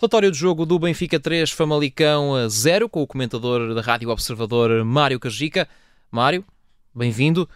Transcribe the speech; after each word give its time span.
Relatório 0.00 0.30
de 0.30 0.38
jogo 0.38 0.64
do 0.64 0.78
Benfica 0.78 1.20
3, 1.20 1.50
Famalicão 1.50 2.48
0, 2.48 2.88
com 2.88 3.02
o 3.02 3.06
comentador 3.06 3.74
da 3.74 3.82
Rádio 3.82 4.08
Observador 4.08 4.82
Mário 4.82 5.20
Cajica. 5.20 5.68
Mário, 6.10 6.42
bem-vindo. 6.94 7.46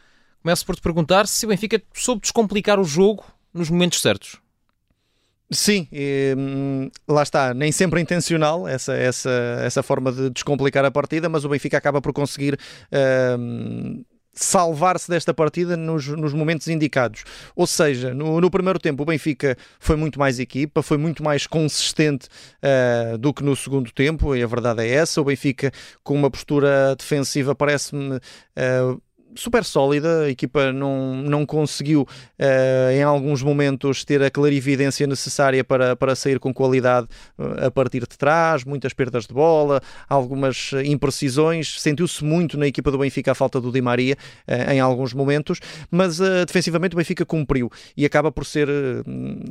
Começo 0.42 0.66
por 0.66 0.76
te 0.76 0.82
perguntar 0.82 1.26
se 1.26 1.46
o 1.46 1.48
Benfica 1.48 1.80
soube 1.94 2.20
descomplicar 2.20 2.78
o 2.78 2.84
jogo 2.84 3.24
nos 3.50 3.70
momentos 3.70 4.02
certos. 4.02 4.36
Sim, 5.50 5.88
e, 5.90 6.34
hum, 6.36 6.90
lá 7.08 7.22
está, 7.22 7.54
nem 7.54 7.72
sempre 7.72 7.98
intencional 8.02 8.68
essa, 8.68 8.94
essa, 8.94 9.30
essa 9.62 9.82
forma 9.82 10.12
de 10.12 10.28
descomplicar 10.28 10.84
a 10.84 10.90
partida, 10.90 11.30
mas 11.30 11.46
o 11.46 11.48
Benfica 11.48 11.78
acaba 11.78 12.02
por 12.02 12.12
conseguir 12.12 12.58
hum, 13.38 14.04
salvar-se 14.34 15.08
desta 15.08 15.32
partida 15.32 15.76
nos, 15.76 16.06
nos, 16.08 16.32
momentos 16.32 16.68
indicados. 16.68 17.24
Ou 17.54 17.66
seja, 17.66 18.12
no, 18.12 18.40
no, 18.40 18.50
primeiro 18.50 18.78
tempo 18.78 19.02
o 19.02 19.06
Benfica 19.06 19.56
foi 19.78 19.96
muito 19.96 20.18
mais 20.18 20.38
equipa, 20.38 20.82
foi 20.82 20.96
muito 20.96 21.22
mais 21.22 21.46
consistente 21.46 22.28
uh, 22.62 23.16
do 23.18 23.32
que 23.32 23.42
no 23.42 23.54
segundo 23.54 23.92
tempo, 23.92 24.34
e 24.34 24.42
a 24.42 24.46
verdade 24.46 24.82
é 24.82 24.88
essa. 24.88 25.20
O 25.20 25.24
Benfica, 25.24 25.70
com 26.02 26.14
uma 26.14 26.30
postura 26.30 26.96
defensiva, 26.96 27.54
parece-me. 27.54 28.16
Uh, 28.16 29.00
super 29.34 29.64
sólida, 29.64 30.22
a 30.22 30.30
equipa 30.30 30.72
não, 30.72 31.16
não 31.16 31.46
conseguiu 31.46 32.02
uh, 32.02 32.90
em 32.92 33.02
alguns 33.02 33.42
momentos 33.42 34.04
ter 34.04 34.22
a 34.22 34.30
clarividência 34.30 35.06
necessária 35.06 35.64
para, 35.64 35.96
para 35.96 36.14
sair 36.14 36.38
com 36.38 36.52
qualidade 36.52 37.08
uh, 37.38 37.66
a 37.66 37.70
partir 37.70 38.00
de 38.00 38.16
trás, 38.16 38.64
muitas 38.64 38.92
perdas 38.92 39.26
de 39.26 39.34
bola, 39.34 39.80
algumas 40.08 40.70
imprecisões, 40.84 41.80
sentiu-se 41.80 42.24
muito 42.24 42.56
na 42.58 42.66
equipa 42.66 42.90
do 42.90 42.98
Benfica 42.98 43.32
a 43.32 43.34
falta 43.34 43.60
do 43.60 43.72
Di 43.72 43.80
Maria 43.80 44.16
uh, 44.48 44.70
em 44.72 44.80
alguns 44.80 45.12
momentos, 45.12 45.60
mas 45.90 46.18
defensivamente 46.46 46.94
o 46.94 46.98
Benfica 46.98 47.24
cumpriu 47.24 47.70
e 47.96 48.04
acaba 48.04 48.30
por 48.30 48.44
ser, 48.44 48.68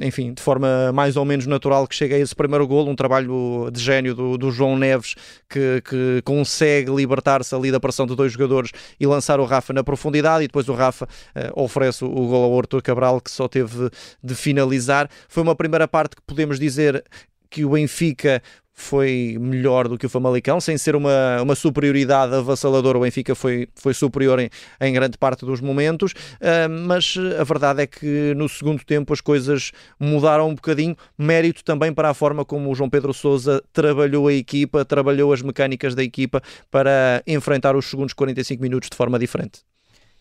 enfim, 0.02 0.34
de 0.34 0.42
forma 0.42 0.92
mais 0.94 1.18
ou 1.18 1.26
menos 1.26 1.46
natural 1.46 1.88
que 1.88 1.96
chega 1.96 2.16
a 2.16 2.20
esse 2.20 2.36
primeiro 2.36 2.68
golo, 2.68 2.90
um 2.90 2.96
trabalho 2.96 3.70
de 3.72 3.80
gênio 3.80 4.16
do, 4.16 4.38
do 4.38 4.52
João 4.52 4.78
Neves 4.78 5.16
que, 5.50 5.82
que 5.82 6.22
consegue 6.24 6.92
libertar-se 6.92 7.54
ali 7.54 7.72
da 7.72 7.80
pressão 7.80 8.06
de 8.06 8.16
dois 8.16 8.32
jogadores 8.32 8.72
e 9.00 9.06
lançar 9.06 9.40
o 9.40 9.46
Rafa 9.46 9.73
na 9.74 9.84
profundidade 9.84 10.44
e 10.44 10.48
depois 10.48 10.70
o 10.70 10.74
Rafa 10.74 11.06
uh, 11.06 11.62
oferece 11.64 12.06
o, 12.06 12.10
gol 12.10 12.44
ao 12.44 12.58
Arthur 12.58 12.82
Cabral 12.82 13.20
que 13.20 13.32
só 13.32 13.48
teve 13.48 13.90
de 14.24 14.36
finalizar. 14.36 15.10
Foi 15.28 15.44
uma 15.44 15.56
primeira 15.56 15.88
parte 15.88 16.16
que 16.16 16.22
podemos 16.22 16.60
dizer 16.60 17.04
que 17.50 17.64
o 17.64 17.70
Benfica 17.70 18.42
foi 18.74 19.38
melhor 19.40 19.88
do 19.88 19.98
que 19.98 20.06
o 20.06 20.10
Famalicão, 20.10 20.60
sem 20.60 20.78
ser 20.78 20.96
uma, 20.96 21.42
uma 21.42 21.56
superioridade 21.56 22.34
avassaladora, 22.34 22.98
o 22.98 23.02
Benfica 23.02 23.36
foi, 23.36 23.68
foi 23.76 23.94
superior 23.94 24.40
em, 24.40 24.50
em 24.82 24.94
grande 24.94 25.18
parte 25.18 25.46
dos 25.46 25.62
momentos, 25.62 26.12
uh, 26.12 26.70
mas 26.70 27.16
a 27.40 27.44
verdade 27.44 27.84
é 27.84 27.88
que 27.88 28.34
no 28.36 28.50
segundo 28.50 28.84
tempo 28.84 29.14
as 29.14 29.22
coisas 29.22 29.72
mudaram 30.00 30.50
um 30.50 30.56
bocadinho, 30.56 30.98
mérito 31.18 31.64
também 31.64 31.94
para 31.94 32.10
a 32.10 32.14
forma 32.14 32.44
como 32.44 32.72
o 32.72 32.76
João 32.76 32.90
Pedro 32.90 33.14
Sousa 33.14 33.64
trabalhou 33.72 34.28
a 34.28 34.34
equipa, 34.34 34.84
trabalhou 34.84 35.32
as 35.32 35.42
mecânicas 35.42 35.94
da 35.94 36.04
equipa 36.04 36.42
para 36.72 37.24
enfrentar 37.28 37.76
os 37.76 37.86
segundos 37.86 38.14
45 38.14 38.62
minutos 38.62 38.90
de 38.90 38.98
forma 38.98 39.20
diferente. 39.20 39.62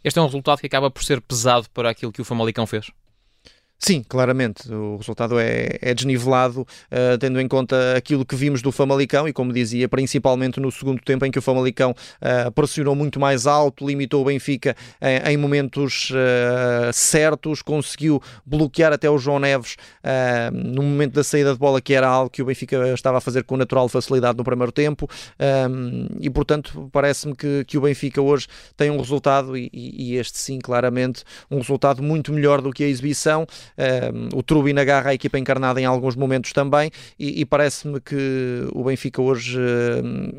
Este 0.04 0.18
é 0.18 0.22
um 0.22 0.26
resultado 0.26 0.60
que 0.60 0.66
acaba 0.66 0.90
por 0.90 1.02
ser 1.04 1.20
pesado 1.20 1.68
para 1.72 1.88
aquilo 1.88 2.12
que 2.12 2.20
o 2.20 2.24
Famalicão 2.24 2.66
fez? 2.66 2.90
Sim, 3.84 4.00
claramente. 4.08 4.72
O 4.72 4.96
resultado 4.96 5.40
é, 5.40 5.76
é 5.82 5.92
desnivelado, 5.92 6.60
uh, 6.60 7.18
tendo 7.18 7.40
em 7.40 7.48
conta 7.48 7.96
aquilo 7.96 8.24
que 8.24 8.36
vimos 8.36 8.62
do 8.62 8.70
Famalicão 8.70 9.26
e, 9.26 9.32
como 9.32 9.52
dizia, 9.52 9.88
principalmente 9.88 10.60
no 10.60 10.70
segundo 10.70 11.02
tempo 11.02 11.26
em 11.26 11.32
que 11.32 11.38
o 11.40 11.42
Famalicão 11.42 11.90
uh, 11.90 12.52
pressionou 12.52 12.94
muito 12.94 13.18
mais 13.18 13.44
alto, 13.44 13.84
limitou 13.84 14.22
o 14.22 14.26
Benfica 14.26 14.76
em, 15.26 15.36
momentos 15.36 16.10
uh, 16.10 16.92
certos, 16.92 17.60
conseguiu 17.60 18.22
bloquear 18.46 18.92
até 18.92 19.10
o 19.10 19.18
João 19.18 19.40
Neves 19.40 19.76
no 20.52 20.82
momento 20.82 21.14
da 21.14 21.24
saída 21.24 21.52
de 21.52 21.58
bola, 21.58 21.80
que 21.80 21.92
era 21.92 22.06
algo 22.06 22.30
que 22.30 22.40
o 22.40 22.44
Benfica 22.44 22.94
estava 22.94 23.18
a 23.18 23.20
fazer 23.20 23.42
com 23.42 23.56
natural 23.56 23.88
facilidade 23.88 24.38
no 24.38 24.44
primeiro 24.44 24.70
tempo. 24.70 25.08
e, 26.20 26.30
portanto, 26.30 26.88
parece-me 26.92 27.34
que, 27.34 27.64
que 27.64 27.78
o 27.78 27.80
Benfica 27.80 28.20
hoje 28.20 28.46
tem 28.76 28.90
um 28.90 28.98
resultado, 28.98 29.56
e, 29.56 29.70
e 29.72 30.16
este 30.16 30.38
sim, 30.38 30.58
claramente, 30.60 31.24
um 31.50 31.58
resultado 31.58 32.02
muito 32.02 32.32
melhor 32.32 32.60
do 32.60 32.70
que 32.70 32.84
a 32.84 32.88
exibição 32.88 33.46
o 34.34 34.42
Trubin 34.42 34.78
agarra 34.78 35.10
a 35.10 35.14
equipa 35.14 35.38
encarnada 35.38 35.80
em 35.80 35.84
alguns 35.84 36.16
momentos 36.16 36.52
também 36.52 36.90
e, 37.18 37.40
e 37.40 37.44
parece-me 37.44 38.00
que 38.00 38.66
o 38.72 38.84
Benfica 38.84 39.20
hoje, 39.20 39.58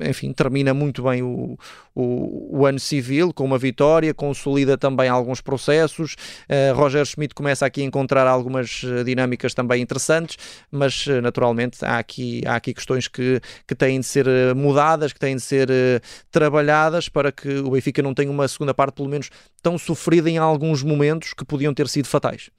enfim, 0.07 0.31
termina 0.33 0.73
muito 0.73 1.03
bem 1.03 1.21
o, 1.21 1.57
o, 1.95 2.59
o, 2.59 2.66
ano 2.66 2.79
civil 2.79 3.33
com 3.33 3.45
uma 3.45 3.57
vitória, 3.57 4.13
consolida 4.13 4.77
também 4.77 5.09
alguns 5.09 5.41
processos. 5.41 6.16
Uh, 6.49 6.75
Roger 6.75 7.05
Schmidt 7.05 7.35
começa 7.35 7.66
aqui 7.66 7.81
a 7.81 7.85
encontrar 7.85 8.27
algumas 8.27 8.81
eh, 8.83 9.03
dinâmicas 9.03 9.53
também 9.53 9.81
interessantes, 9.81 10.38
mas 10.71 11.05
uh, 11.07 11.21
naturalmente 11.21 11.83
há 11.85 12.00
aqui, 12.00 12.41
há 12.45 12.55
aqui 12.55 12.73
questões 12.73 13.07
que, 13.07 13.39
que 13.67 13.75
têm 13.75 14.00
de 14.00 14.05
ser 14.05 14.25
mudadas, 14.55 15.13
que 15.13 15.19
têm 15.19 15.35
de 15.35 15.41
ser 15.41 15.69
uh, 15.69 16.01
trabalhadas 16.31 17.09
para 17.09 17.31
que 17.31 17.59
o 17.59 17.71
Benfica 17.71 18.01
não 18.01 18.13
tenha 18.13 18.31
uma 18.31 18.47
segunda 18.47 18.73
parte, 18.73 18.95
pelo 18.95 19.09
menos, 19.09 19.29
tão 19.61 19.77
sofrida 19.77 20.29
em 20.29 20.38
alguns 20.38 20.83
momentos 20.83 21.33
que 21.33 21.45
podiam 21.45 21.73
ter 21.73 21.88
sido 21.88 22.07
fatais. 22.07 22.50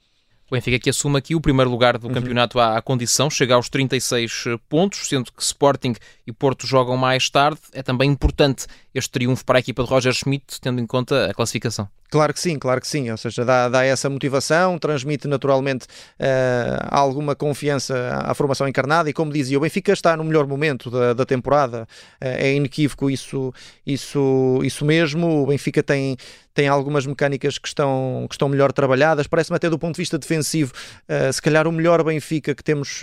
O 0.50 0.55
Benfica 0.55 0.78
que 0.78 0.91
assume 0.91 1.19
aqui 1.19 1.34
o 1.34 1.41
primeiro 1.41 1.71
lugar 1.71 1.97
do 1.97 2.06
uhum. 2.06 2.15
campeonato 2.15 2.60
à, 2.60 2.77
à, 2.77 2.82
condição, 2.82 3.31
chega 3.31 3.55
aos 3.55 3.69
36 3.69 4.44
pontos, 4.69 5.09
sendo 5.09 5.32
que 5.32 5.43
Sporting 5.43 5.94
e 6.27 6.32
Porto 6.32 6.66
jogam 6.66 6.97
mais 6.97 7.31
tarde. 7.31 7.60
É 7.72 7.82
também 7.82 8.10
importante 8.10 8.66
este 8.94 9.10
triunfo 9.10 9.44
para 9.44 9.59
a 9.59 9.60
equipa 9.60 9.82
de 9.82 9.88
Roger 9.88 10.12
Schmidt, 10.12 10.60
tendo 10.60 10.81
em 10.81 10.87
conta 10.87 11.31
a 11.31 11.34
classificação. 11.34 11.88
Claro 12.15 12.32
que 12.32 12.38
sim, 12.38 12.60
claro 12.60 12.81
que 12.81 12.87
sim. 12.87 13.10
Ou 13.10 13.16
seja, 13.16 13.44
dá, 13.44 13.69
dá 13.69 13.84
essa 13.84 14.09
motivação, 14.09 14.78
transmite 14.78 15.27
naturalmente 15.27 15.87
uh, 15.87 16.87
alguma 16.88 17.34
confiança 17.34 18.21
à 18.22 18.32
formação 18.34 18.69
encarnada 18.69 19.10
e, 19.10 19.12
como 19.12 19.32
dizia, 19.32 19.59
o 19.59 19.60
Benfica 19.60 19.93
está 19.93 20.16
no 20.16 20.22
melhor 20.22 20.47
momento 20.47 20.91
da, 20.91 21.12
da 21.12 21.25
temporada. 21.25 21.88
Uh, 22.22 22.38
é 22.38 22.55
inequívoco 22.55 23.10
isso, 23.10 23.53
isso, 23.84 24.60
isso 24.62 24.84
mesmo. 24.84 25.43
O 25.43 25.47
Benfica 25.47 25.82
tem, 25.82 26.16
tem 26.53 26.69
algumas 26.69 27.05
mecânicas 27.05 27.59
que 27.59 27.66
estão, 27.66 28.26
que 28.28 28.34
estão 28.37 28.49
melhor 28.49 28.71
trabalhadas. 28.71 29.26
Parece-me 29.26 29.56
até 29.56 29.69
do 29.69 29.78
ponto 29.78 29.97
de 29.97 30.03
vista 30.03 30.16
defensivo, 30.16 30.72
uh, 31.09 31.32
se 31.32 31.43
calhar 31.43 31.66
o 31.66 31.72
melhor 31.72 32.05
Benfica 32.05 32.55
que 32.55 32.62
temos 32.62 33.00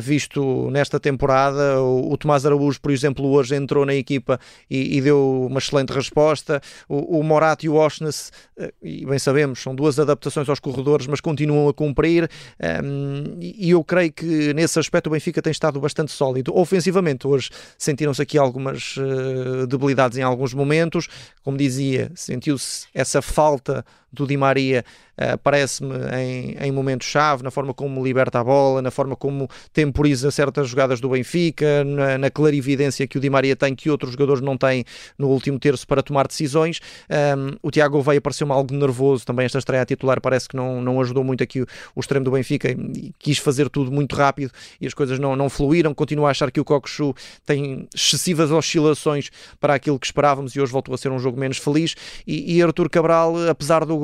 visto 0.00 0.70
nesta 0.70 1.00
temporada. 1.00 1.80
O, 1.80 2.12
o 2.12 2.16
Tomás 2.16 2.46
Araújo, 2.46 2.80
por 2.80 2.92
exemplo, 2.92 3.26
hoje 3.26 3.56
entrou 3.56 3.84
na 3.84 3.94
equipa 3.94 4.38
e, 4.70 4.83
e 4.84 5.00
deu 5.00 5.46
uma 5.48 5.58
excelente 5.58 5.92
resposta. 5.92 6.60
O, 6.88 7.18
o 7.18 7.22
Morato 7.22 7.64
e 7.64 7.68
o 7.68 7.74
Oshness 7.74 8.30
eh, 8.56 8.72
e 8.82 9.04
bem 9.04 9.18
sabemos, 9.18 9.60
são 9.60 9.74
duas 9.74 9.98
adaptações 9.98 10.48
aos 10.48 10.60
corredores, 10.60 11.06
mas 11.06 11.20
continuam 11.20 11.68
a 11.68 11.74
cumprir. 11.74 12.28
Ehm, 12.60 13.38
e 13.40 13.70
eu 13.70 13.82
creio 13.82 14.12
que 14.12 14.54
nesse 14.54 14.78
aspecto 14.78 15.08
o 15.08 15.10
Benfica 15.10 15.42
tem 15.42 15.50
estado 15.50 15.80
bastante 15.80 16.12
sólido. 16.12 16.56
Ofensivamente, 16.56 17.26
hoje 17.26 17.50
sentiram-se 17.76 18.22
aqui 18.22 18.38
algumas 18.38 18.94
eh, 18.98 19.66
debilidades 19.66 20.18
em 20.18 20.22
alguns 20.22 20.54
momentos. 20.54 21.08
Como 21.42 21.56
dizia, 21.56 22.10
sentiu-se 22.14 22.86
essa 22.94 23.20
falta 23.20 23.84
do 24.14 24.26
Di 24.26 24.36
Maria 24.36 24.84
uh, 25.18 25.38
parece-me 25.38 25.94
em, 26.16 26.56
em 26.60 26.72
momentos-chave, 26.72 27.42
na 27.42 27.50
forma 27.50 27.74
como 27.74 28.04
liberta 28.04 28.40
a 28.40 28.44
bola, 28.44 28.80
na 28.80 28.90
forma 28.90 29.16
como 29.16 29.48
temporiza 29.72 30.30
certas 30.30 30.68
jogadas 30.68 31.00
do 31.00 31.08
Benfica, 31.08 31.84
na, 31.84 32.18
na, 32.18 32.30
clarividência 32.30 33.06
que 33.06 33.18
o 33.18 33.20
Di 33.20 33.30
Maria 33.30 33.56
tem, 33.56 33.74
que 33.74 33.90
outros 33.90 34.12
jogadores 34.12 34.42
não 34.42 34.56
têm 34.56 34.84
no 35.18 35.28
último 35.28 35.58
terço 35.58 35.86
para 35.86 36.02
tomar 36.02 36.26
decisões. 36.26 36.80
Um, 37.10 37.56
o 37.62 37.70
Tiago 37.70 38.00
Veia 38.02 38.20
pareceu-me 38.20 38.52
algo 38.52 38.74
nervoso 38.74 39.24
também, 39.24 39.46
esta 39.46 39.58
estreia 39.58 39.84
titular 39.84 40.20
parece 40.20 40.48
que 40.48 40.56
não, 40.56 40.80
não 40.80 41.00
ajudou 41.00 41.24
muito 41.24 41.42
aqui 41.42 41.60
o, 41.60 41.66
o 41.94 42.00
extremo 42.00 42.24
do 42.24 42.30
Benfica 42.30 42.70
e 42.70 43.12
quis 43.18 43.38
fazer 43.38 43.68
tudo 43.68 43.90
muito 43.90 44.14
rápido 44.16 44.50
e 44.80 44.86
as 44.86 44.94
coisas 44.94 45.18
não, 45.18 45.36
não 45.36 45.48
fluíram. 45.48 45.94
Continuo 45.94 46.26
a 46.26 46.30
achar 46.30 46.50
que 46.50 46.60
o 46.60 46.64
Cocosu 46.64 47.14
tem 47.44 47.88
excessivas 47.94 48.50
oscilações 48.50 49.30
para 49.60 49.74
aquilo 49.74 49.98
que 49.98 50.06
esperávamos 50.06 50.54
e 50.54 50.60
hoje 50.60 50.72
voltou 50.72 50.94
a 50.94 50.98
ser 50.98 51.10
um 51.10 51.18
jogo 51.18 51.38
menos 51.38 51.58
feliz. 51.58 51.94
E, 52.26 52.60
e 52.60 52.64
Cabral, 52.90 53.34
apesar 53.48 53.84
do 53.84 53.98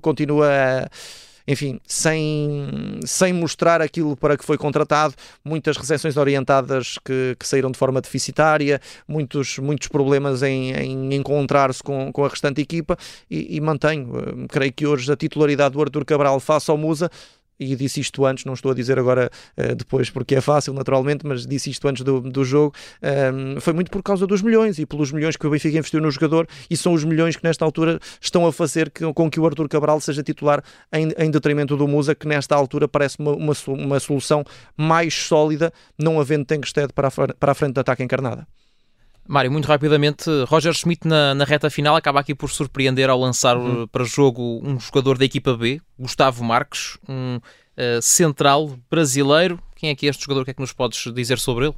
continua 0.00 0.88
enfim, 1.46 1.78
sem, 1.86 3.00
sem 3.04 3.32
mostrar 3.32 3.80
aquilo 3.80 4.16
para 4.16 4.36
que 4.36 4.44
foi 4.44 4.58
contratado, 4.58 5.14
muitas 5.44 5.76
recepções 5.76 6.16
orientadas 6.16 6.98
que, 7.04 7.36
que 7.38 7.46
saíram 7.46 7.70
de 7.70 7.78
forma 7.78 8.00
deficitária, 8.00 8.80
muitos, 9.06 9.58
muitos 9.58 9.88
problemas 9.88 10.42
em, 10.42 10.72
em 10.72 11.14
encontrar-se 11.14 11.82
com, 11.82 12.10
com 12.12 12.24
a 12.24 12.28
restante 12.28 12.60
equipa 12.60 12.96
e, 13.30 13.56
e 13.56 13.60
mantenho, 13.60 14.10
eh, 14.18 14.46
creio 14.48 14.72
que 14.72 14.86
hoje 14.86 15.10
a 15.12 15.16
titularidade 15.16 15.74
do 15.74 15.80
Arthur 15.80 16.04
Cabral 16.04 16.40
face 16.40 16.70
ao 16.70 16.76
Musa 16.76 17.10
e 17.58 17.74
disse 17.74 18.00
isto 18.00 18.24
antes, 18.24 18.44
não 18.44 18.54
estou 18.54 18.72
a 18.72 18.74
dizer 18.74 18.98
agora 18.98 19.30
uh, 19.56 19.74
depois 19.74 20.10
porque 20.10 20.34
é 20.34 20.40
fácil, 20.40 20.72
naturalmente, 20.72 21.26
mas 21.26 21.46
disse 21.46 21.70
isto 21.70 21.86
antes 21.88 22.02
do, 22.02 22.20
do 22.20 22.44
jogo, 22.44 22.74
um, 23.34 23.60
foi 23.60 23.72
muito 23.72 23.90
por 23.90 24.02
causa 24.02 24.26
dos 24.26 24.42
milhões 24.42 24.78
e 24.78 24.86
pelos 24.86 25.12
milhões 25.12 25.36
que 25.36 25.46
o 25.46 25.50
Benfica 25.50 25.78
investiu 25.78 26.00
no 26.00 26.10
jogador 26.10 26.46
e 26.70 26.76
são 26.76 26.92
os 26.92 27.04
milhões 27.04 27.36
que 27.36 27.44
nesta 27.44 27.64
altura 27.64 27.98
estão 28.20 28.46
a 28.46 28.52
fazer 28.52 28.90
que, 28.90 29.12
com 29.12 29.30
que 29.30 29.40
o 29.40 29.46
Arthur 29.46 29.68
Cabral 29.68 30.00
seja 30.00 30.22
titular 30.22 30.62
em, 30.92 31.12
em 31.18 31.30
detrimento 31.30 31.76
do 31.76 31.88
Musa, 31.88 32.14
que 32.14 32.26
nesta 32.26 32.54
altura 32.54 32.86
parece 32.88 33.18
uma, 33.18 33.32
uma, 33.32 33.52
uma 33.68 34.00
solução 34.00 34.44
mais 34.76 35.14
sólida, 35.14 35.72
não 35.98 36.20
havendo 36.20 36.44
Tenkstead 36.44 36.92
para 36.92 37.08
a, 37.08 37.10
para 37.34 37.52
a 37.52 37.54
frente 37.54 37.74
de 37.74 37.80
ataque 37.80 38.02
encarnada. 38.02 38.46
Mário, 39.28 39.50
muito 39.50 39.66
rapidamente, 39.66 40.30
Roger 40.48 40.72
Schmidt 40.72 41.06
na, 41.06 41.34
na, 41.34 41.44
reta 41.44 41.68
final 41.68 41.96
acaba 41.96 42.20
aqui 42.20 42.34
por 42.34 42.50
surpreender 42.50 43.10
ao 43.10 43.18
lançar 43.18 43.56
uhum. 43.56 43.86
para 43.86 44.04
jogo 44.04 44.60
um 44.64 44.78
jogador 44.78 45.18
da 45.18 45.24
equipa 45.24 45.56
B, 45.56 45.80
Gustavo 45.98 46.44
Marques, 46.44 46.96
um 47.08 47.36
uh, 47.36 48.02
central 48.02 48.76
brasileiro, 48.90 49.60
Quem 49.74 49.90
é 49.90 49.94
que 49.94 50.06
é 50.06 50.10
este 50.10 50.22
jogador? 50.22 50.42
O 50.42 50.44
que 50.44 50.50
é 50.52 50.54
que 50.54 50.60
nos 50.60 50.72
podes 50.72 51.12
dizer 51.12 51.38
sobre 51.38 51.66
ele? 51.66 51.74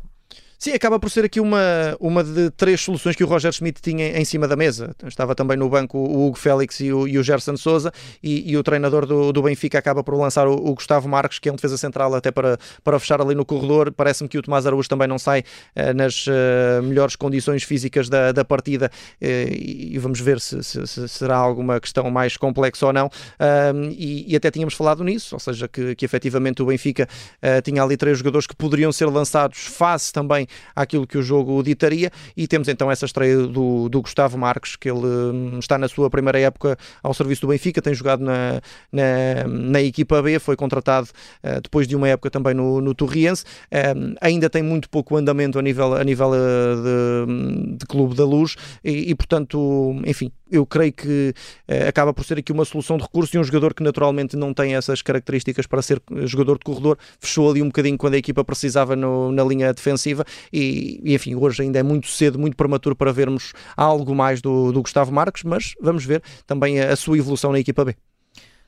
Sim, 0.61 0.73
acaba 0.73 0.99
por 0.99 1.09
ser 1.09 1.25
aqui 1.25 1.39
uma, 1.39 1.97
uma 2.01 2.25
de 2.25 2.51
três 2.51 2.81
soluções 2.81 3.15
que 3.15 3.23
o 3.23 3.29
Roger 3.29 3.53
Schmidt 3.53 3.81
tinha 3.81 4.19
em 4.19 4.25
cima 4.25 4.49
da 4.49 4.57
mesa. 4.57 4.93
Estava 5.07 5.33
também 5.33 5.57
no 5.57 5.69
banco 5.69 5.97
o 5.97 6.27
Hugo 6.27 6.37
Félix 6.37 6.81
e 6.81 6.93
o, 6.93 7.07
e 7.07 7.17
o 7.17 7.23
Gerson 7.23 7.57
Souza 7.57 7.93
e, 8.21 8.51
e, 8.51 8.57
o 8.57 8.63
treinador 8.65 9.07
do, 9.07 9.33
do 9.33 9.41
Benfica 9.41 9.79
acaba 9.79 10.03
por 10.03 10.17
lançar 10.17 10.49
o, 10.49 10.55
o, 10.55 10.75
Gustavo 10.75 11.09
Marques, 11.09 11.39
que 11.39 11.49
é 11.49 11.53
um 11.53 11.55
defesa 11.55 11.77
central 11.77 12.13
até 12.13 12.33
para, 12.33 12.59
para 12.83 12.99
fechar 12.99 13.21
ali 13.21 13.37
no 13.37 13.45
corredor. 13.45 13.93
Parece-me 13.93 14.29
que 14.29 14.37
o 14.37 14.43
Tomás 14.43 14.67
Araújo 14.67 14.89
também 14.89 15.07
não 15.07 15.17
sai 15.17 15.45
uh, 15.77 15.95
nas 15.95 16.27
uh, 16.27 16.83
melhores 16.83 17.15
condições 17.15 17.63
físicas 17.63 18.09
da, 18.09 18.33
da 18.33 18.45
partida 18.45 18.91
uh, 19.23 19.25
e, 19.25 19.95
e, 19.95 19.99
vamos 19.99 20.19
ver 20.19 20.41
se, 20.41 20.61
se, 20.65 20.85
se, 20.89 21.09
será 21.09 21.37
alguma 21.37 21.79
questão 21.79 22.11
mais 22.11 22.37
complexa 22.37 22.85
ou 22.85 22.93
não. 22.93 23.09
E, 23.97 24.33
e, 24.33 24.35
até 24.35 24.51
tínhamos 24.51 24.75
falado 24.75 25.05
nisso, 25.05 25.37
ou 25.37 25.41
seja, 25.41 25.69
que, 25.69 25.95
que 25.95 26.05
efetivamente 26.05 26.61
o 26.63 26.67
Benfica 26.67 27.09
tinha 27.63 27.81
ali 27.81 27.97
três 27.97 28.19
jogadores 28.19 28.47
que 28.47 28.57
poderiam 28.57 28.91
ser 28.91 29.07
lançados 29.07 29.59
face 29.67 30.13
também 30.13 30.48
àquilo 30.75 31.07
que 31.07 31.19
o 31.19 31.23
jogo 31.23 31.63
ditaria. 31.63 32.11
E 32.37 32.47
temos 32.47 32.69
então 32.69 32.91
essa 32.91 33.05
estreia 33.05 33.37
do, 33.47 33.89
do 33.89 34.03
Gustavo 34.03 34.39
Marques, 34.39 34.77
que 34.77 34.91
ele 34.91 35.07
hum, 35.07 35.59
está 35.59 35.79
na 35.79 35.89
sua 35.89 36.11
primeira 36.11 36.39
época 36.39 36.77
ao 37.03 37.15
serviço 37.15 37.43
do 37.43 37.49
Benfica, 37.49 37.81
tem 37.83 37.95
jogado 37.95 38.23
na, 38.23 38.61
na, 38.93 39.47
na 39.49 39.81
equipa 39.81 40.21
B, 40.23 40.39
foi 40.39 40.57
contratado 40.57 41.09
uh, 41.45 41.61
depois 41.61 41.87
de 41.87 41.97
uma 41.97 42.09
época 42.09 42.31
também 42.31 42.55
no, 42.55 42.81
no 42.81 42.95
Torriense. 42.95 43.45
Um, 43.73 44.15
ainda 44.21 44.49
tem 44.49 44.63
muito 44.63 44.89
pouco 44.89 45.17
andamento 45.17 45.59
a 45.59 45.63
nível, 45.63 45.95
a 45.95 46.05
nível 46.05 46.35
eh, 46.35 47.27
de, 47.27 47.77
de 47.77 47.87
Clube 47.87 48.15
da 48.15 48.25
Luz 48.25 48.57
e, 48.85 49.11
e 49.11 49.15
portanto, 49.15 50.01
enfim, 50.07 50.33
eu 50.51 50.65
creio 50.67 50.93
que 50.93 51.35
uh, 51.69 51.89
acaba 51.89 52.13
por 52.13 52.25
ser 52.25 52.39
aqui 52.39 52.53
uma 52.53 52.65
solução 52.65 52.97
de 52.97 53.03
recurso 53.03 53.37
e 53.37 53.39
um 53.39 53.45
jogador 53.45 53.75
que 53.75 53.83
naturalmente 53.83 54.37
não 54.37 54.55
tem 54.55 54.75
essas 54.75 55.03
características 55.03 55.67
para 55.67 55.83
ser 55.83 56.01
jogador 56.25 56.59
de 56.59 56.65
corredor, 56.65 56.99
fechou 57.21 57.51
ali 57.51 57.63
um 57.63 57.67
bocadinho 57.67 57.99
quando 57.99 58.15
a 58.15 58.19
equipa 58.19 58.45
precisava 58.45 58.97
no, 58.97 59.31
na 59.33 59.45
linha 59.45 59.73
defensiva 59.73 60.25
e, 60.53 61.01
e, 61.05 61.15
enfim, 61.15 61.35
hoje 61.35 61.63
ainda 61.63 61.79
é 61.79 61.83
muito 61.83 62.09
cedo, 62.09 62.39
muito 62.39 62.57
prematuro 62.57 62.95
para 62.97 63.13
vermos 63.13 63.53
algo 63.77 64.15
mais 64.15 64.41
do, 64.41 64.73
do 64.73 64.83
Gustavo 64.83 65.13
Marques, 65.13 65.45
mas 65.45 65.75
vamos 65.81 66.05
ver 66.05 66.23
também 66.47 66.81
a, 66.81 66.93
a 66.93 66.97
sua 66.97 67.19
evolução 67.19 67.53
na 67.53 67.59
equipa 67.59 67.85
B. 67.85 67.95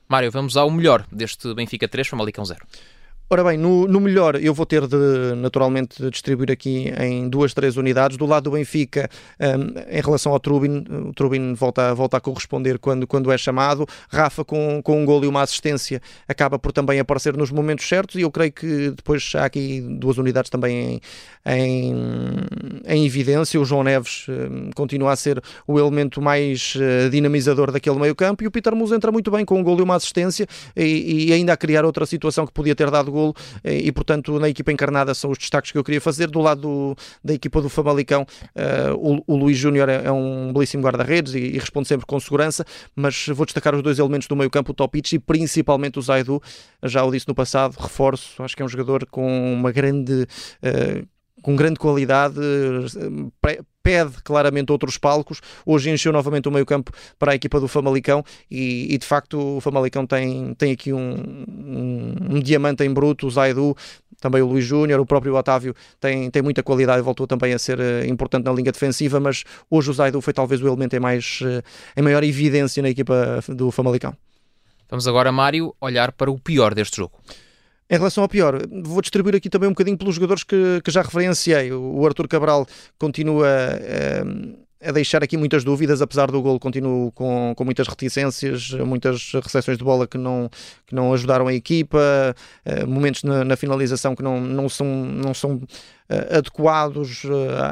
Mário, 0.07 0.29
vamos 0.29 0.57
ao 0.57 0.69
melhor 0.69 1.05
deste 1.11 1.53
Benfica 1.53 1.87
3, 1.87 2.07
Famalicão 2.07 2.43
0. 2.43 2.59
Ora 3.33 3.45
bem, 3.45 3.57
no, 3.57 3.87
no, 3.87 4.01
melhor 4.01 4.35
eu 4.35 4.53
vou 4.53 4.65
ter 4.65 4.85
de 4.85 5.35
naturalmente 5.37 6.09
distribuir 6.09 6.51
aqui 6.51 6.93
em 6.99 7.29
duas, 7.29 7.53
três 7.53 7.77
unidades. 7.77 8.17
Do 8.17 8.25
lado 8.25 8.43
do 8.43 8.51
Benfica, 8.51 9.09
um, 9.39 9.79
em 9.89 10.01
relação 10.01 10.33
ao 10.33 10.39
Trubin, 10.41 10.83
o 11.07 11.13
Trubin 11.13 11.53
volta, 11.53 11.95
volta 11.95 12.17
a 12.17 12.19
corresponder 12.19 12.77
quando, 12.77 13.07
quando 13.07 13.31
é 13.31 13.37
chamado. 13.37 13.87
Rafa, 14.09 14.43
com, 14.43 14.81
com 14.83 15.01
um 15.01 15.05
gol 15.05 15.23
e 15.23 15.27
uma 15.27 15.43
assistência, 15.43 16.01
acaba 16.27 16.59
por 16.59 16.73
também 16.73 16.99
aparecer 16.99 17.37
nos 17.37 17.51
momentos 17.51 17.87
certos. 17.87 18.17
E 18.17 18.21
eu 18.23 18.29
creio 18.29 18.51
que 18.51 18.89
depois 18.89 19.31
há 19.35 19.45
aqui 19.45 19.79
duas 19.79 20.17
unidades 20.17 20.49
também 20.49 20.99
em, 21.45 21.53
em, 21.53 21.95
em 22.85 23.05
evidência. 23.05 23.61
O 23.61 23.63
João 23.63 23.81
Neves 23.81 24.25
um, 24.27 24.71
continua 24.71 25.13
a 25.13 25.15
ser 25.15 25.41
o 25.65 25.79
elemento 25.79 26.21
mais 26.21 26.73
uh, 26.75 27.09
dinamizador 27.09 27.71
daquele 27.71 27.97
meio-campo. 27.97 28.43
E 28.43 28.47
o 28.47 28.51
Peter 28.51 28.75
Mus 28.75 28.91
entra 28.91 29.09
muito 29.09 29.31
bem 29.31 29.45
com 29.45 29.57
um 29.57 29.63
gol 29.63 29.79
e 29.79 29.81
uma 29.81 29.95
assistência 29.95 30.45
e, 30.75 31.29
e 31.29 31.31
ainda 31.31 31.53
a 31.53 31.57
criar 31.57 31.85
outra 31.85 32.05
situação 32.05 32.45
que 32.45 32.51
podia 32.51 32.75
ter 32.75 32.91
dado 32.91 33.09
gol 33.09 33.20
golo 33.21 33.35
eh, 33.63 33.79
e, 33.79 33.91
portanto, 33.91 34.39
na 34.39 34.49
equipa 34.49 34.71
encarnada 34.71 35.13
são 35.13 35.31
os 35.31 35.37
destaques 35.37 35.71
que 35.71 35.77
eu 35.77 35.83
queria 35.83 36.01
fazer. 36.01 36.27
Do 36.27 36.39
lado 36.39 36.61
do, 36.61 36.95
da 37.23 37.33
equipa 37.33 37.61
do 37.61 37.69
Famalicão, 37.69 38.25
uh, 38.55 39.23
o, 39.27 39.33
o 39.33 39.35
Luís 39.35 39.57
Júnior 39.57 39.89
é, 39.89 40.05
é, 40.05 40.11
um 40.11 40.51
belíssimo 40.53 40.83
guarda-redes 40.83 41.33
e, 41.33 41.39
e, 41.39 41.59
responde 41.59 41.87
sempre 41.87 42.05
com 42.05 42.19
segurança, 42.19 42.65
mas 42.95 43.27
vou 43.27 43.45
destacar 43.45 43.75
os 43.75 43.81
dois 43.81 43.99
elementos 43.99 44.27
do 44.27 44.35
meio-campo, 44.35 44.71
o 44.71 44.75
Topic 44.75 45.13
e 45.13 45.19
principalmente 45.19 45.99
o 45.99 46.01
Zaidu. 46.01 46.41
Já 46.83 47.03
o 47.03 47.11
disse 47.11 47.27
no 47.27 47.35
passado, 47.35 47.75
reforço, 47.79 48.41
acho 48.43 48.55
que 48.55 48.61
é 48.61 48.65
um 48.65 48.69
jogador 48.69 49.05
com 49.05 49.53
uma 49.53 49.71
grande. 49.71 50.27
Uh, 50.63 51.07
com 51.41 51.55
grande 51.55 51.79
qualidade, 51.79 52.39
pede 53.83 54.21
claramente 54.23 54.71
outros 54.71 54.97
palcos. 54.97 55.41
Hoje 55.65 55.89
encheu 55.89 56.11
novamente 56.11 56.47
o 56.47 56.51
meio-campo 56.51 56.91
para 57.17 57.31
a 57.31 57.35
equipa 57.35 57.59
do 57.59 57.67
Famalicão 57.67 58.23
e, 58.49 58.93
e, 58.93 58.97
de 58.97 59.05
facto 59.05 59.57
o 59.57 59.61
Famalicão 59.61 60.05
tem, 60.05 60.53
tem 60.55 60.71
aqui 60.71 60.93
um, 60.93 61.45
um, 61.47 62.15
um 62.35 62.39
diamante 62.39 62.83
em 62.83 62.93
bruto, 62.93 63.27
o 63.27 63.31
Zaidu, 63.31 63.75
também 64.19 64.41
o 64.41 64.47
Luís 64.47 64.65
Júnior, 64.65 64.99
o 64.99 65.05
próprio 65.05 65.35
Otávio 65.35 65.75
tem, 65.99 66.29
tem 66.29 66.41
muita 66.41 66.61
qualidade 66.61 67.01
voltou 67.01 67.25
também 67.25 67.53
a 67.53 67.59
ser 67.59 67.79
uh, 67.79 68.05
importante 68.05 68.45
na 68.45 68.53
linha 68.53 68.71
defensiva, 68.71 69.19
mas 69.19 69.43
hoje 69.69 69.89
o 69.89 69.93
Zaidu 69.93 70.21
foi 70.21 70.33
talvez 70.33 70.61
o 70.61 70.67
elemento 70.67 70.95
em, 70.95 70.99
mais, 70.99 71.39
uh, 71.41 71.63
em 71.97 72.01
maior 72.01 72.23
evidência 72.23 72.83
na 72.83 72.89
equipa 72.89 73.43
do 73.49 73.71
Famalicão. 73.71 74.15
Vamos 74.89 75.07
agora, 75.07 75.31
Mário, 75.31 75.73
olhar 75.79 76.11
para 76.11 76.29
o 76.29 76.37
pior 76.37 76.75
deste 76.75 76.97
jogo. 76.97 77.17
Em 77.91 77.97
relação 77.97 78.23
ao 78.23 78.29
pior, 78.29 78.57
vou 78.83 79.01
distribuir 79.01 79.35
aqui 79.35 79.49
também 79.49 79.67
um 79.67 79.73
bocadinho 79.73 79.97
pelos 79.97 80.15
jogadores 80.15 80.45
que, 80.45 80.79
que 80.81 80.89
já 80.89 81.01
referenciei. 81.01 81.73
O 81.73 82.05
Arthur 82.05 82.25
Cabral 82.25 82.65
continua. 82.97 83.45
Uh, 83.45 84.61
a 84.83 84.91
deixar 84.91 85.23
aqui 85.23 85.37
muitas 85.37 85.63
dúvidas, 85.63 86.01
apesar 86.01 86.31
do 86.31 86.41
gol 86.41 86.59
continuo 86.59 87.11
com, 87.11 87.53
com 87.55 87.63
muitas 87.63 87.87
reticências, 87.87 88.71
muitas 88.71 89.31
recepções 89.33 89.77
de 89.77 89.83
bola 89.83 90.07
que 90.07 90.17
não, 90.17 90.49
que 90.87 90.95
não 90.95 91.13
ajudaram 91.13 91.47
a 91.47 91.53
equipa, 91.53 91.99
uh, 92.65 92.87
momentos 92.87 93.21
na, 93.23 93.45
na, 93.45 93.55
finalização 93.55 94.15
que 94.15 94.23
não, 94.23 94.41
não 94.41 94.67
são, 94.67 94.87
não 94.87 95.35
são 95.35 95.61
adequados 96.37 97.23
uh, 97.23 97.29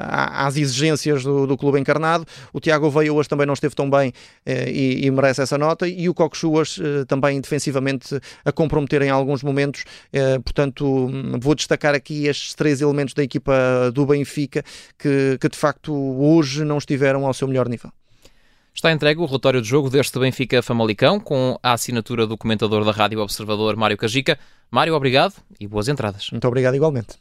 às 0.08 0.56
exigências 0.56 1.24
do, 1.24 1.46
do, 1.48 1.58
clube 1.58 1.80
encarnado. 1.80 2.26
O 2.54 2.60
Tiago 2.60 2.90
Veia 2.90 3.14
hoje 3.14 3.28
também 3.28 3.46
não 3.46 3.54
esteve 3.54 3.76
tão 3.76 3.90
bem 3.90 4.14
e, 4.46 5.06
e, 5.06 5.12
merece 5.12 5.42
essa 5.42 5.58
nota, 5.58 5.88
e 5.88 6.08
o 6.08 6.14
Coxuas 6.14 6.80
também 7.08 7.42
defensivamente 7.42 8.20
a 8.46 8.52
comprometer 8.52 9.02
em 9.02 9.10
alguns 9.10 9.44
momentos, 9.44 9.84
portanto 10.44 11.10
vou 11.40 11.54
destacar 11.54 11.94
aqui 11.94 12.28
estes 12.28 12.54
três 12.54 12.82
elementos 12.82 13.14
da 13.14 13.24
equipa 13.24 13.54
do 13.94 14.06
Benfica 14.06 14.64
que, 14.98 15.38
que 15.40 15.50
de 15.50 15.58
facto 15.58 15.94
hoje 15.94 16.64
não 16.64 16.78
estiveram 16.78 17.10
estiveram 17.10 17.26
ao 17.26 17.34
seu 17.34 17.48
melhor 17.48 17.68
nível. 17.68 17.92
Está 18.74 18.92
entregue 18.92 19.20
o 19.20 19.26
relatório 19.26 19.62
de 19.62 19.68
jogo 19.68 19.90
deste 19.90 20.20
Benfica 20.20 20.62
Famalicão 20.62 21.20
com 21.20 21.58
a 21.62 21.74
assinatura 21.74 22.28
do 22.28 22.38
comentador 22.38 22.86
da 22.86 22.92
Rádio 22.92 23.20
Observador 23.20 23.76
Mário 23.76 23.98
Cajica. 23.98 24.38
Mário, 24.70 24.94
obrigado 24.94 25.34
e 25.60 25.68
boas 25.68 25.88
entradas. 25.88 26.30
Muito 26.32 26.48
obrigado 26.48 26.76
igualmente. 26.76 27.18